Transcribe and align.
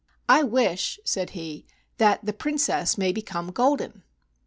"I 0.27 0.41
wish," 0.41 0.99
said 1.05 1.29
he, 1.37 1.67
"that 1.99 2.25
the 2.25 2.33
Princess 2.33 2.97
may 2.97 3.11
become 3.11 3.51
golden." 3.51 4.01